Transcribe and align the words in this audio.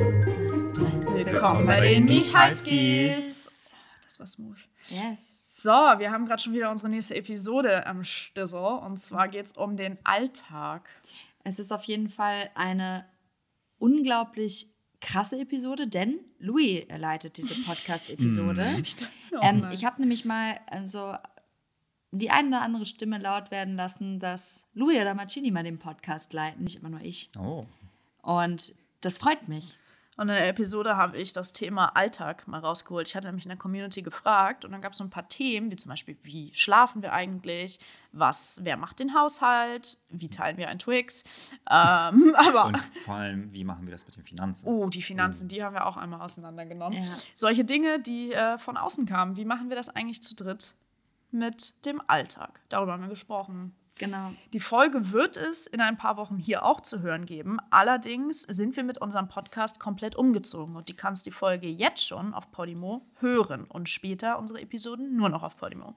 Eins, 0.00 0.12
zwei, 0.12 0.72
drei. 0.72 1.26
Willkommen 1.26 1.66
bei 1.66 1.78
den 1.82 2.06
Michalskis. 2.06 3.74
Das 4.02 4.18
war 4.18 4.26
smooth. 4.26 4.56
Yes. 4.88 5.62
So, 5.62 5.68
wir 5.68 6.10
haben 6.10 6.24
gerade 6.24 6.40
schon 6.42 6.54
wieder 6.54 6.70
unsere 6.70 6.88
nächste 6.88 7.16
Episode 7.16 7.86
am 7.86 8.02
Stissel. 8.02 8.58
Und 8.58 8.96
zwar 8.96 9.28
geht 9.28 9.44
es 9.44 9.52
um 9.52 9.76
den 9.76 9.98
Alltag. 10.02 10.88
Es 11.44 11.58
ist 11.58 11.70
auf 11.70 11.84
jeden 11.84 12.08
Fall 12.08 12.48
eine 12.54 13.04
unglaublich 13.78 14.68
krasse 15.02 15.38
Episode, 15.38 15.86
denn 15.86 16.18
Louis 16.38 16.86
leitet 16.96 17.36
diese 17.36 17.54
Podcast-Episode. 17.66 18.82
Oh 19.32 19.38
ähm, 19.42 19.68
ich 19.70 19.84
habe 19.84 20.00
nämlich 20.00 20.24
mal 20.24 20.58
also 20.70 21.14
die 22.10 22.30
eine 22.30 22.48
oder 22.48 22.62
andere 22.62 22.86
Stimme 22.86 23.18
laut 23.18 23.50
werden 23.50 23.76
lassen, 23.76 24.18
dass 24.18 24.64
Louis 24.72 24.98
oder 24.98 25.12
Marcini 25.12 25.50
mal 25.50 25.62
den 25.62 25.78
Podcast 25.78 26.32
leiten, 26.32 26.64
nicht 26.64 26.76
immer 26.76 26.88
nur 26.88 27.02
ich. 27.02 27.30
Oh. 27.38 27.66
Und 28.22 28.74
das 29.02 29.18
freut 29.18 29.46
mich. 29.46 29.76
Und 30.20 30.28
in 30.28 30.34
der 30.34 30.48
Episode 30.48 30.98
habe 30.98 31.16
ich 31.16 31.32
das 31.32 31.54
Thema 31.54 31.96
Alltag 31.96 32.46
mal 32.46 32.60
rausgeholt. 32.60 33.08
Ich 33.08 33.16
hatte 33.16 33.28
nämlich 33.28 33.46
in 33.46 33.48
der 33.48 33.56
Community 33.56 34.02
gefragt 34.02 34.66
und 34.66 34.70
dann 34.70 34.82
gab 34.82 34.92
es 34.92 34.98
so 34.98 35.04
ein 35.04 35.08
paar 35.08 35.26
Themen, 35.28 35.70
wie 35.70 35.76
zum 35.76 35.88
Beispiel, 35.88 36.14
wie 36.22 36.52
schlafen 36.52 37.00
wir 37.00 37.14
eigentlich? 37.14 37.80
Was, 38.12 38.60
wer 38.62 38.76
macht 38.76 38.98
den 38.98 39.14
Haushalt? 39.14 39.96
Wie 40.10 40.28
teilen 40.28 40.58
wir 40.58 40.68
ein 40.68 40.78
Twix? 40.78 41.24
Ähm, 41.72 42.34
aber 42.36 42.66
Und 42.66 42.76
vor 43.04 43.14
allem, 43.14 43.52
wie 43.52 43.64
machen 43.64 43.86
wir 43.86 43.92
das 43.92 44.04
mit 44.04 44.16
den 44.16 44.24
Finanzen? 44.24 44.66
Oh, 44.66 44.88
die 44.88 45.02
Finanzen, 45.02 45.46
die 45.46 45.62
haben 45.62 45.74
wir 45.74 45.86
auch 45.86 45.96
einmal 45.96 46.20
auseinandergenommen. 46.20 47.02
Ja. 47.02 47.10
Solche 47.36 47.64
Dinge, 47.64 48.00
die 48.00 48.32
äh, 48.32 48.58
von 48.58 48.76
außen 48.76 49.06
kamen. 49.06 49.36
Wie 49.36 49.44
machen 49.44 49.68
wir 49.68 49.76
das 49.76 49.88
eigentlich 49.88 50.20
zu 50.22 50.34
dritt 50.34 50.74
mit 51.30 51.84
dem 51.86 52.02
Alltag? 52.08 52.60
Darüber 52.68 52.92
haben 52.92 53.02
wir 53.02 53.08
gesprochen. 53.08 53.74
Genau. 53.98 54.32
Die 54.52 54.60
Folge 54.60 55.12
wird 55.12 55.36
es 55.36 55.66
in 55.66 55.80
ein 55.80 55.98
paar 55.98 56.16
Wochen 56.16 56.38
hier 56.38 56.64
auch 56.64 56.80
zu 56.80 57.00
hören 57.00 57.26
geben. 57.26 57.58
Allerdings 57.70 58.42
sind 58.42 58.76
wir 58.76 58.84
mit 58.84 58.98
unserem 58.98 59.28
Podcast 59.28 59.78
komplett 59.78 60.16
umgezogen 60.16 60.76
und 60.76 60.88
du 60.88 60.94
kannst 60.94 61.26
die 61.26 61.30
Folge 61.30 61.68
jetzt 61.68 62.06
schon 62.06 62.32
auf 62.32 62.50
Podimo 62.50 63.02
hören 63.18 63.66
und 63.66 63.88
später 63.88 64.38
unsere 64.38 64.60
Episoden 64.62 65.16
nur 65.16 65.28
noch 65.28 65.42
auf 65.42 65.56
Podimo. 65.58 65.94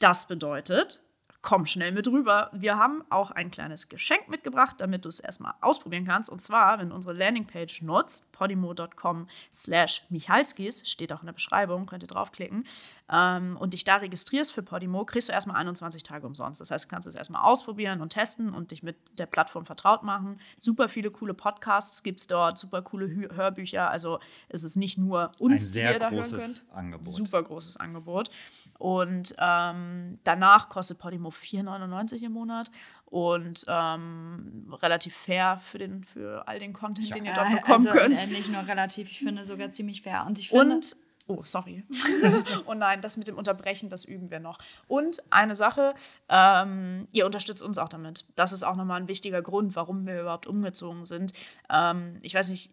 Das 0.00 0.26
bedeutet, 0.26 1.02
komm 1.46 1.64
schnell 1.64 1.92
mit 1.92 2.08
rüber. 2.08 2.50
Wir 2.52 2.76
haben 2.76 3.04
auch 3.08 3.30
ein 3.30 3.52
kleines 3.52 3.88
Geschenk 3.88 4.28
mitgebracht, 4.28 4.76
damit 4.78 5.04
du 5.04 5.08
es 5.08 5.20
erstmal 5.20 5.54
ausprobieren 5.60 6.04
kannst. 6.04 6.28
Und 6.28 6.42
zwar, 6.42 6.80
wenn 6.80 6.88
du 6.88 6.96
unsere 6.96 7.14
Landingpage 7.14 7.82
nutzt, 7.82 8.32
podimo.com 8.36 9.26
slash 9.52 10.04
michalskis, 10.10 10.88
steht 10.88 11.12
auch 11.12 11.20
in 11.20 11.26
der 11.26 11.32
Beschreibung, 11.32 11.86
könnt 11.86 12.02
ihr 12.02 12.08
draufklicken, 12.08 12.64
ähm, 13.10 13.56
und 13.58 13.72
dich 13.72 13.84
da 13.84 13.96
registrierst 13.96 14.52
für 14.52 14.62
Podimo, 14.62 15.04
kriegst 15.04 15.28
du 15.28 15.32
erstmal 15.32 15.56
21 15.56 16.02
Tage 16.02 16.26
umsonst. 16.26 16.60
Das 16.60 16.70
heißt, 16.70 16.86
du 16.86 16.88
kannst 16.88 17.06
es 17.06 17.14
erstmal 17.14 17.42
ausprobieren 17.42 18.00
und 18.00 18.10
testen 18.10 18.52
und 18.52 18.72
dich 18.72 18.82
mit 18.82 18.96
der 19.18 19.26
Plattform 19.26 19.64
vertraut 19.64 20.02
machen. 20.02 20.40
Super 20.56 20.88
viele 20.88 21.10
coole 21.10 21.34
Podcasts 21.34 22.02
gibt 22.02 22.20
es 22.20 22.26
dort, 22.26 22.58
super 22.58 22.82
coole 22.82 23.06
Hü 23.06 23.28
Hörbücher. 23.34 23.90
Also 23.90 24.18
es 24.48 24.64
ist 24.64 24.76
nicht 24.76 24.98
nur 24.98 25.30
uns, 25.38 25.52
Ein 25.52 25.56
die 25.56 25.62
sehr 25.62 25.92
ihr 25.92 25.98
da 25.98 26.10
hören 26.10 26.22
großes 26.22 26.64
könnt. 26.64 26.76
Angebot. 26.76 27.06
Super 27.06 27.42
großes 27.42 27.76
Angebot. 27.76 28.30
Und 28.78 29.34
ähm, 29.38 30.18
danach 30.24 30.68
kostet 30.68 30.98
Podimo 30.98 31.28
4,99 31.28 32.22
im 32.22 32.32
Monat 32.32 32.70
und 33.06 33.64
ähm, 33.68 34.74
relativ 34.82 35.14
fair 35.16 35.60
für, 35.64 35.78
den, 35.78 36.04
für 36.04 36.46
all 36.46 36.58
den 36.58 36.72
Content, 36.72 37.14
den 37.14 37.24
ihr 37.24 37.34
dort 37.34 37.48
Äh, 37.48 37.56
bekommen 37.56 37.86
also, 37.86 37.90
könnt. 37.90 38.24
Äh, 38.24 38.26
nicht 38.26 38.50
nur 38.50 38.66
relativ, 38.66 39.10
ich 39.10 39.20
finde 39.20 39.44
sogar 39.44 39.70
ziemlich 39.70 40.02
fair. 40.02 40.24
Und 40.26 40.38
ich 40.40 40.48
finde, 40.48 40.74
Und, 40.74 40.96
oh, 41.28 41.42
sorry. 41.44 41.84
oh 42.66 42.74
nein, 42.74 43.00
das 43.02 43.16
mit 43.16 43.28
dem 43.28 43.38
Unterbrechen, 43.38 43.90
das 43.90 44.04
üben 44.04 44.30
wir 44.30 44.40
noch. 44.40 44.58
Und 44.88 45.22
eine 45.30 45.54
Sache, 45.54 45.94
ähm, 46.28 47.06
ihr 47.12 47.26
unterstützt 47.26 47.62
uns 47.62 47.78
auch 47.78 47.88
damit. 47.88 48.24
Das 48.34 48.52
ist 48.52 48.64
auch 48.64 48.74
nochmal 48.76 49.00
ein 49.00 49.08
wichtiger 49.08 49.40
Grund, 49.40 49.76
warum 49.76 50.04
wir 50.04 50.20
überhaupt 50.20 50.48
umgezogen 50.48 51.04
sind. 51.04 51.32
Ähm, 51.72 52.18
ich 52.22 52.34
weiß 52.34 52.50
nicht, 52.50 52.72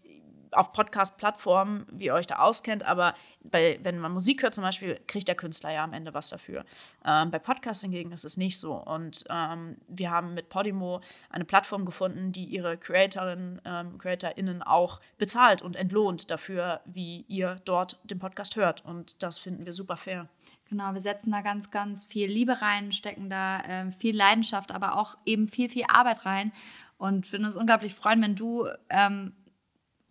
auf 0.56 0.72
Podcast-Plattformen, 0.72 1.86
wie 1.92 2.06
ihr 2.06 2.14
euch 2.14 2.28
da 2.28 2.36
auskennt, 2.36 2.84
aber 2.84 3.14
bei, 3.44 3.80
wenn 3.84 4.00
man 4.00 4.14
Musik 4.14 4.44
hört 4.44 4.56
zum 4.56 4.64
Beispiel, 4.64 5.00
kriegt 5.08 5.28
der 5.28 5.36
Künstler 5.36 5.74
ja 5.74 5.84
am 5.84 5.94
Ende 5.94 6.14
was 6.14 6.30
dafür. 6.30 6.64
Ähm, 7.06 7.30
bei 7.30 7.40
Podcasts 7.40 7.84
hingegen 7.84 8.12
ist 8.12 8.24
es 8.24 8.38
nicht 8.38 8.58
so. 8.58 8.74
Und 8.76 9.26
ähm, 9.30 9.78
wir 9.88 10.12
haben 10.12 10.34
mit 10.34 10.50
Podimo 10.50 11.02
eine 11.30 11.46
Plattform 11.46 11.86
gefunden, 11.86 12.32
die 12.32 12.46
ihre 12.46 12.78
Creatorinnen, 12.78 13.62
ähm, 13.66 13.98
CreatorInnen 13.98 14.64
auch 14.64 15.02
bezahlt 15.18 15.62
und 15.62 15.76
entlohnt 15.76 16.32
dafür, 16.32 16.82
wie 16.86 17.26
ihr 17.28 17.60
dort 17.66 18.00
den 18.06 18.20
Podcast 18.20 18.56
hört. 18.56 18.86
Und 18.86 19.22
das 19.22 19.38
finden 19.38 19.66
wir 19.66 19.74
super 19.74 19.98
fair. 19.98 20.30
Genau, 20.70 20.94
wir 20.94 21.02
setzen 21.02 21.32
da 21.32 21.42
ganz, 21.42 21.70
ganz 21.70 22.06
viel 22.06 22.28
Liebe 22.28 22.62
rein, 22.62 22.92
stecken 22.92 23.30
da 23.30 23.62
ähm, 23.68 23.92
viel 23.92 24.16
Leidenschaft, 24.16 24.72
aber 24.72 24.98
auch 24.98 25.16
eben 25.26 25.48
viel, 25.48 25.70
viel 25.70 25.86
Arbeit 25.88 26.26
rein 26.26 26.52
und 26.98 27.32
würden 27.32 27.46
uns 27.46 27.58
unglaublich 27.58 27.94
freuen, 27.94 28.22
wenn 28.22 28.36
du 28.36 28.68
ähm, 28.90 29.34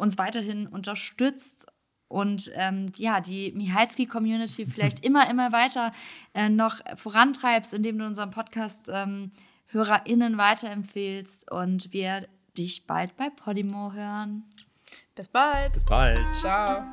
uns 0.02 0.18
weiterhin 0.18 0.66
unterstützt 0.66 1.66
und 2.08 2.50
ähm, 2.56 2.92
ja, 2.96 3.20
die 3.20 3.52
Michalski-Community 3.52 4.66
vielleicht 4.72 5.04
immer, 5.04 5.30
immer 5.30 5.52
weiter 5.52 5.92
äh, 6.34 6.48
noch 6.48 6.80
vorantreibst, 6.96 7.72
indem 7.72 7.98
du 7.98 8.04
unseren 8.04 8.30
Podcast 8.30 8.90
ähm, 8.92 9.30
HörerInnen 9.68 10.36
weiterempfehlst 10.36 11.50
und 11.50 11.92
wir 11.92 12.28
dich 12.58 12.86
bald 12.86 13.16
bei 13.16 13.30
Podimo 13.30 13.92
hören. 13.92 14.44
Bis 15.14 15.28
bald. 15.28 15.72
Bis 15.72 15.86
bald. 15.86 16.20
Ciao. 16.36 16.84